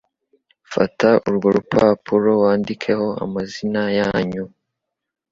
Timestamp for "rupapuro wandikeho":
1.55-3.07